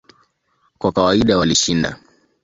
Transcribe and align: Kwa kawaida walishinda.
Kwa 0.77 0.91
kawaida 0.91 1.37
walishinda. 1.37 1.99